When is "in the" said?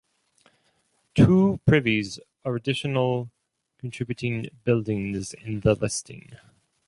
5.35-5.75